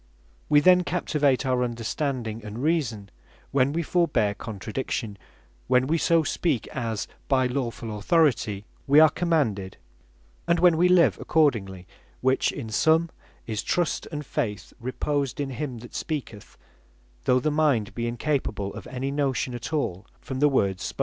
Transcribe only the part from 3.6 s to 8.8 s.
we forbear contradiction; when we so speak, as (by lawfull Authority)